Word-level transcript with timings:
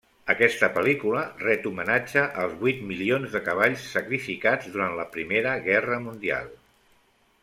Aquesta 0.33 0.67
pel·lícula 0.77 1.19
ret 1.43 1.67
homenatge 1.71 2.23
als 2.43 2.55
vuit 2.63 2.81
milions 2.93 3.35
de 3.37 3.41
cavalls 3.49 3.83
sacrificats 3.97 4.71
durant 4.77 4.97
la 5.01 5.07
Primera 5.17 5.53
Guerra 5.69 6.01
mundial. 6.07 6.51